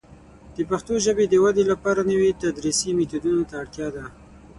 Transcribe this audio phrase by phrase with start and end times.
[0.55, 4.03] د پښتو ژبې د ودې لپاره نوي تدریسي میتودونه ته اړتیا ده.